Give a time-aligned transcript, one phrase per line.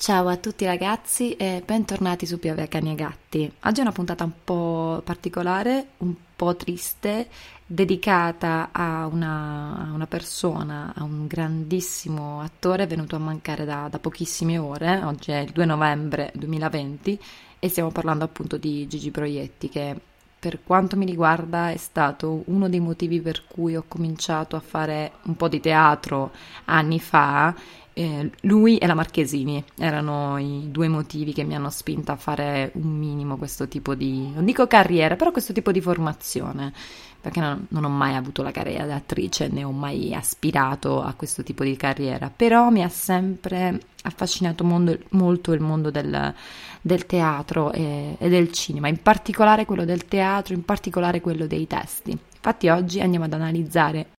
[0.00, 3.52] Ciao a tutti ragazzi e bentornati su Piove Cani e Gatti.
[3.64, 7.28] Oggi è una puntata un po' particolare, un po' triste,
[7.66, 13.98] dedicata a una, a una persona, a un grandissimo attore venuto a mancare da, da
[13.98, 15.02] pochissime ore.
[15.04, 17.20] Oggi è il 2 novembre 2020
[17.58, 20.00] e stiamo parlando appunto di Gigi Proietti che
[20.40, 25.12] per quanto mi riguarda è stato uno dei motivi per cui ho cominciato a fare
[25.24, 26.30] un po' di teatro
[26.64, 27.54] anni fa.
[27.92, 32.70] Eh, lui e la Marchesini erano i due motivi che mi hanno spinta a fare
[32.74, 36.72] un minimo questo tipo di, non dico carriera, però questo tipo di formazione,
[37.20, 41.12] perché non, non ho mai avuto la carriera di attrice né ho mai aspirato a
[41.14, 46.34] questo tipo di carriera, però mi ha sempre affascinato mondo, molto il mondo del,
[46.80, 51.66] del teatro e, e del cinema, in particolare quello del teatro, in particolare quello dei
[51.66, 52.10] testi.
[52.10, 54.12] Infatti oggi andiamo ad analizzare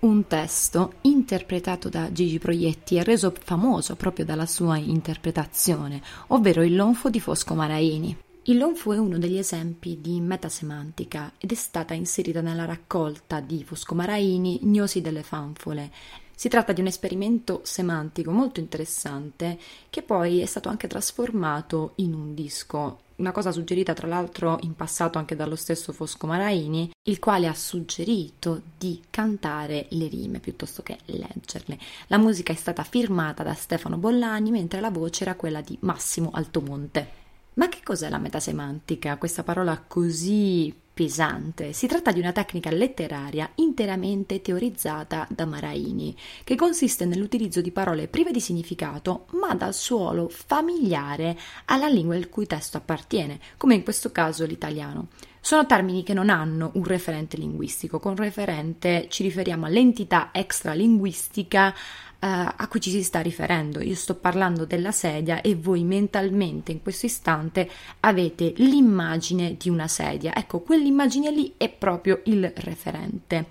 [0.00, 6.76] un testo interpretato da Gigi Proietti e reso famoso proprio dalla sua interpretazione, ovvero il
[6.76, 8.16] Lonfo di Fosco Maraini.
[8.44, 13.62] Il Lonfo è uno degli esempi di metasemantica ed è stata inserita nella raccolta di
[13.64, 15.90] Fosco Maraini Gnosi delle fanfole.
[16.38, 19.58] Si tratta di un esperimento semantico molto interessante
[19.90, 24.76] che poi è stato anche trasformato in un disco una cosa suggerita tra l'altro in
[24.76, 30.84] passato anche dallo stesso Fosco Maraini, il quale ha suggerito di cantare le rime piuttosto
[30.84, 31.76] che leggerle.
[32.06, 36.30] La musica è stata firmata da Stefano Bollani, mentre la voce era quella di Massimo
[36.32, 37.10] Altomonte.
[37.54, 39.16] Ma che cos'è la metasemantica?
[39.16, 41.72] Questa parola così pesante.
[41.72, 48.08] Si tratta di una tecnica letteraria interamente teorizzata da Maraini, che consiste nell'utilizzo di parole
[48.08, 53.84] prive di significato, ma dal suolo familiare alla lingua il cui testo appartiene, come in
[53.84, 55.06] questo caso l'italiano.
[55.40, 58.00] Sono termini che non hanno un referente linguistico.
[58.00, 61.72] Con referente ci riferiamo all'entità extralinguistica
[62.20, 63.80] a cui ci si sta riferendo.
[63.80, 67.68] Io sto parlando della sedia e voi mentalmente in questo istante
[68.00, 70.34] avete l'immagine di una sedia.
[70.34, 73.46] Ecco, quell'immagine lì è proprio il referente.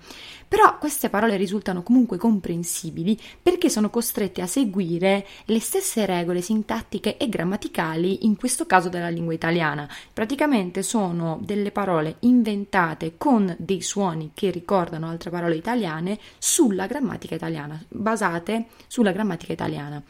[0.48, 7.18] Però queste parole risultano comunque comprensibili perché sono costrette a seguire le stesse regole sintattiche
[7.18, 9.86] e grammaticali, in questo caso della lingua italiana.
[10.10, 17.34] Praticamente sono delle parole inventate con dei suoni che ricordano altre parole italiane sulla grammatica
[17.34, 20.02] italiana, basate sulla grammatica italiana.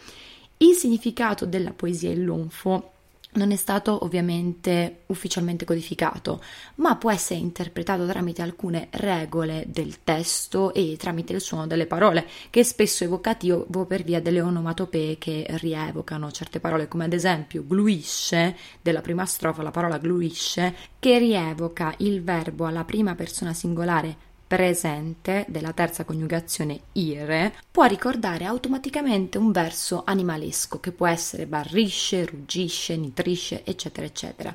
[0.58, 2.92] Il significato della poesia Il Lonfo
[3.32, 6.42] non è stato ovviamente ufficialmente codificato,
[6.76, 12.26] ma può essere interpretato tramite alcune regole del testo e tramite il suono delle parole,
[12.50, 17.64] che è spesso evocativo per via delle onomatopee che rievocano certe parole, come ad esempio
[17.66, 24.26] gluisce, della prima strofa la parola gluisce, che rievoca il verbo alla prima persona singolare
[24.48, 32.24] presente della terza coniugazione ire può ricordare automaticamente un verso animalesco che può essere barrisce,
[32.24, 34.54] ruggisce, nitrisce, eccetera, eccetera.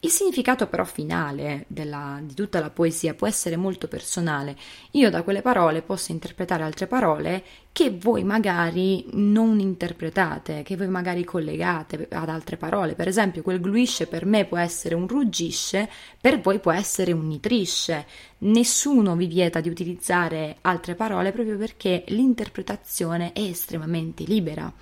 [0.00, 4.56] Il significato però finale della, di tutta la poesia può essere molto personale.
[4.92, 7.42] Io da quelle parole posso interpretare altre parole
[7.74, 12.94] che voi magari non interpretate, che voi magari collegate ad altre parole.
[12.94, 15.90] Per esempio, quel gluisce per me può essere un ruggisce,
[16.20, 18.06] per voi può essere un nitrisce.
[18.38, 24.72] Nessuno vi vieta di utilizzare altre parole proprio perché l'interpretazione è estremamente libera.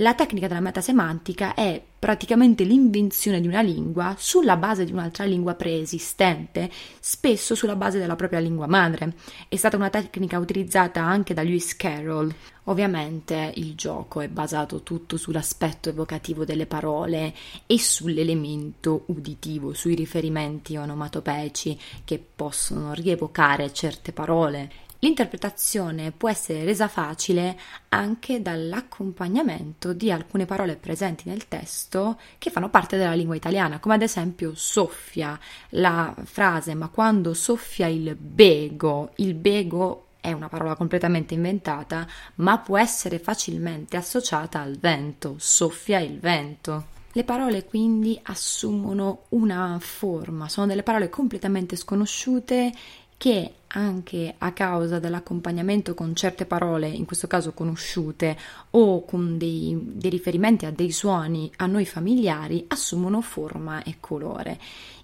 [0.00, 5.54] La tecnica della metasemantica è praticamente l'invenzione di una lingua sulla base di un'altra lingua
[5.54, 6.70] preesistente,
[7.00, 9.14] spesso sulla base della propria lingua madre.
[9.48, 12.27] È stata una tecnica utilizzata anche da Lewis Carroll.
[12.64, 17.34] Ovviamente il gioco è basato tutto sull'aspetto evocativo delle parole
[17.66, 24.86] e sull'elemento uditivo, sui riferimenti onomatopeici che possono rievocare certe parole.
[25.00, 27.56] L'interpretazione può essere resa facile
[27.90, 33.94] anche dall'accompagnamento di alcune parole presenti nel testo che fanno parte della lingua italiana, come
[33.94, 35.38] ad esempio soffia,
[35.70, 42.06] la frase ma quando soffia il bego, il bego è una parola completamente inventata,
[42.36, 46.96] ma può essere facilmente associata al vento, soffia il vento.
[47.12, 52.72] Le parole quindi assumono una forma, sono delle parole completamente sconosciute
[53.16, 58.36] che anche a causa dell'accompagnamento con certe parole, in questo caso conosciute,
[58.70, 64.58] o con dei, dei riferimenti a dei suoni a noi familiari, assumono forma e colore.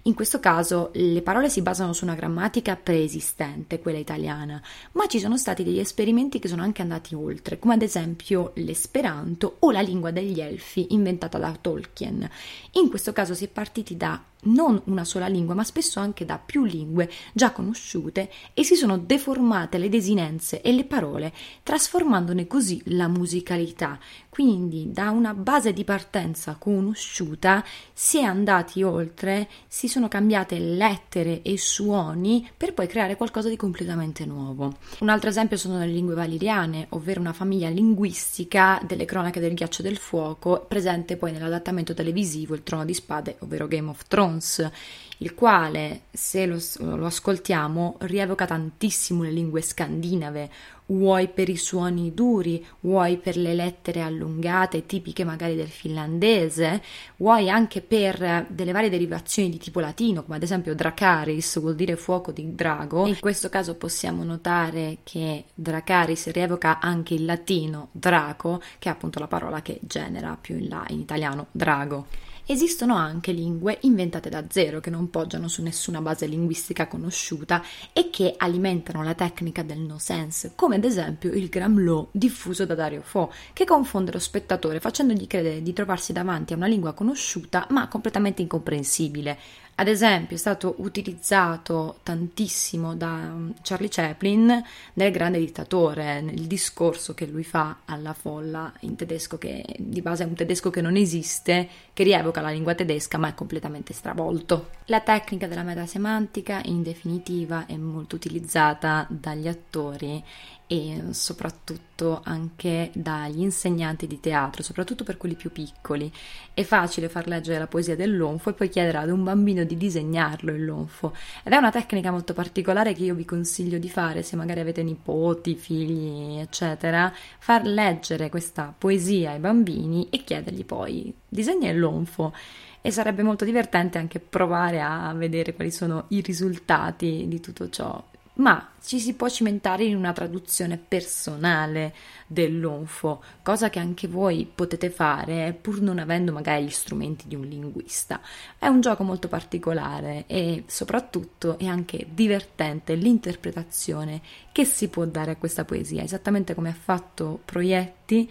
[0.07, 5.19] In questo caso le parole si basano su una grammatica preesistente, quella italiana, ma ci
[5.19, 9.81] sono stati degli esperimenti che sono anche andati oltre, come ad esempio l'esperanto o la
[9.81, 12.29] lingua degli elfi inventata da Tolkien.
[12.73, 16.37] In questo caso si è partiti da non una sola lingua, ma spesso anche da
[16.37, 22.81] più lingue già conosciute e si sono deformate le desinenze e le parole, trasformandone così
[22.85, 23.99] la musicalità.
[24.29, 27.63] Quindi da una base di partenza conosciuta
[27.93, 33.57] si è andati oltre, si sono cambiate lettere e suoni per poi creare qualcosa di
[33.57, 34.77] completamente nuovo.
[34.99, 39.81] Un altro esempio sono le lingue valiriane, ovvero una famiglia linguistica delle cronache del ghiaccio
[39.81, 44.71] del fuoco, presente poi nell'adattamento televisivo Il Trono di Spade, ovvero Game of Thrones
[45.19, 50.49] il quale, se lo, lo, ascoltiamo, rievoca tantissimo le lingue scandinave,
[50.87, 56.81] vuoi per i suoni duri, vuoi per le lettere allungate, tipiche magari del finlandese,
[57.17, 61.95] vuoi anche per delle varie derivazioni di tipo latino, come ad esempio Dracaris vuol dire
[61.95, 63.07] fuoco di drago.
[63.07, 69.19] In questo caso possiamo notare che Dracaris rievoca anche il latino draco, che è appunto
[69.19, 72.05] la parola che genera più in là in italiano drago.
[72.47, 78.11] Esistono anche lingue inventate da zero che non poggiano su nessuna base linguistica conosciuta e
[78.11, 83.01] che alimentano la tecnica del no sense, come ad esempio il Gramlò diffuso da Dario
[83.01, 87.87] Fo, che confonde lo spettatore facendogli credere di trovarsi davanti a una lingua conosciuta ma
[87.87, 89.39] completamente incomprensibile,
[89.77, 94.63] ad esempio, è stato utilizzato tantissimo da mm, Charlie Chaplin
[94.93, 100.23] nel Grande Dittatore, nel discorso che lui fa alla folla in tedesco, che di base
[100.23, 104.69] è un tedesco che non esiste, che rievoca la lingua tedesca ma è completamente stravolto.
[104.85, 110.23] La tecnica della metasemantica, in definitiva, è molto utilizzata dagli attori
[110.67, 116.11] e soprattutto anche dagli insegnanti di teatro, soprattutto per quelli più piccoli.
[116.53, 120.51] È facile far leggere la poesia dell'onfo e poi chiedere ad un bambino di disegnarlo
[120.51, 121.15] il lonfo.
[121.43, 124.81] Ed è una tecnica molto particolare che io vi consiglio di fare se magari avete
[124.81, 132.33] nipoti, figli, eccetera, far leggere questa poesia ai bambini e chiedergli poi disegna il lonfo
[132.81, 138.03] e sarebbe molto divertente anche provare a vedere quali sono i risultati di tutto ciò
[138.35, 141.93] ma ci si può cimentare in una traduzione personale
[142.27, 147.45] dell'onfo, cosa che anche voi potete fare pur non avendo magari gli strumenti di un
[147.45, 148.21] linguista.
[148.57, 154.21] È un gioco molto particolare e soprattutto è anche divertente l'interpretazione
[154.51, 158.29] che si può dare a questa poesia, esattamente come ha fatto Proietti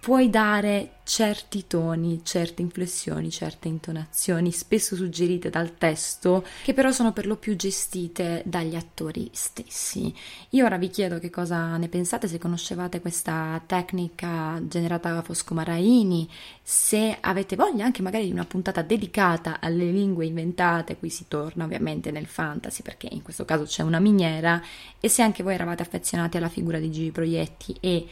[0.00, 7.12] puoi dare certi toni, certe inflessioni, certe intonazioni, spesso suggerite dal testo, che però sono
[7.12, 10.12] per lo più gestite dagli attori stessi.
[10.50, 15.54] Io ora vi chiedo che cosa ne pensate, se conoscevate questa tecnica generata da Fosco
[15.54, 16.28] Maraini,
[16.62, 21.64] se avete voglia anche magari di una puntata dedicata alle lingue inventate, qui si torna
[21.64, 24.60] ovviamente nel fantasy perché in questo caso c'è una miniera,
[24.98, 28.06] e se anche voi eravate affezionati alla figura di Gigi Proietti e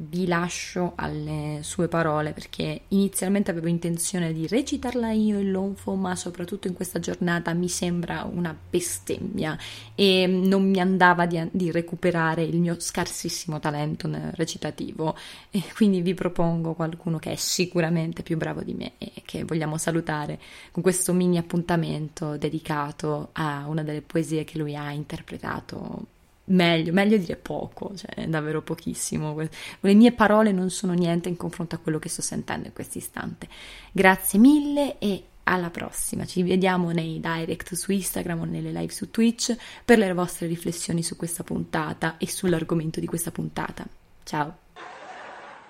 [0.00, 6.14] vi lascio alle sue parole perché inizialmente avevo intenzione di recitarla io il lonfo, ma
[6.14, 9.58] soprattutto in questa giornata mi sembra una bestemmia
[9.96, 15.16] e non mi andava di, di recuperare il mio scarsissimo talento recitativo.
[15.50, 19.78] E quindi vi propongo qualcuno che è sicuramente più bravo di me e che vogliamo
[19.78, 20.38] salutare
[20.70, 26.16] con questo mini appuntamento dedicato a una delle poesie che lui ha interpretato
[26.48, 29.36] meglio, meglio dire poco, cioè davvero pochissimo.
[29.36, 32.98] Le mie parole non sono niente in confronto a quello che sto sentendo in questo
[32.98, 33.48] istante.
[33.92, 36.26] Grazie mille e alla prossima.
[36.26, 41.02] Ci vediamo nei direct su Instagram o nelle live su Twitch per le vostre riflessioni
[41.02, 43.86] su questa puntata e sull'argomento di questa puntata.
[44.24, 44.58] Ciao.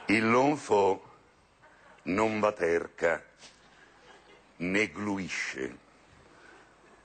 [0.07, 1.03] Il lonfo
[2.05, 3.23] non baterca
[4.57, 5.76] né gluisce,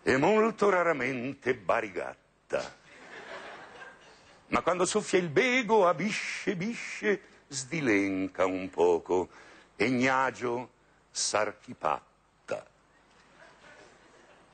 [0.01, 2.81] è molto raramente barigatta
[4.47, 9.29] ma quando soffia il bego a bisce sdilenca un poco.
[9.75, 10.69] E gnagio
[11.09, 12.65] s'archipatta.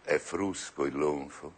[0.02, 1.54] È frusco il lonfo,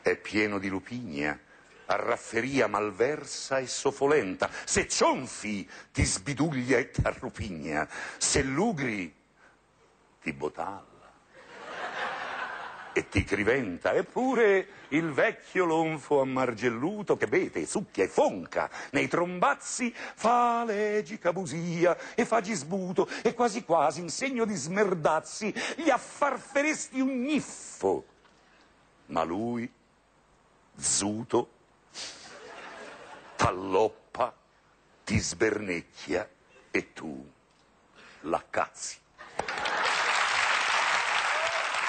[0.00, 1.38] è pieno di lupigna,
[1.86, 4.50] a rafferia malversa e sofolenta.
[4.64, 9.14] Se cionfi ti sbiduglia e t'arrupigna, se lugri
[10.22, 10.95] ti botalla
[12.96, 13.92] e ti criventa.
[13.92, 22.14] Eppure il vecchio lonfo ammargelluto che bete, succhia e fonca nei trombazzi fa legica busia
[22.14, 28.04] e fa gisbuto e quasi quasi in segno di smerdazzi gli affarferesti un gniffo.
[29.08, 29.70] Ma lui
[30.74, 31.50] zuto,
[33.36, 34.34] t'alloppa,
[35.04, 36.26] ti sbernecchia
[36.70, 37.30] e tu
[38.20, 39.04] la cazzi.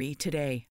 [0.00, 0.69] Today.